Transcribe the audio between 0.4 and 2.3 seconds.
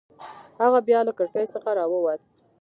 هغه بیا له کړکۍ څخه راووت.